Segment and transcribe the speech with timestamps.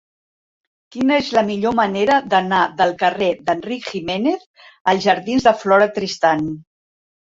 [0.95, 4.51] Quina és la millor manera d'anar del carrer d'Enric Giménez
[4.95, 6.49] als jardins de Flora Tristán?